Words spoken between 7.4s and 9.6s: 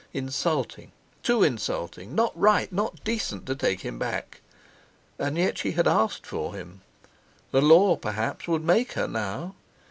the Law perhaps would make her now!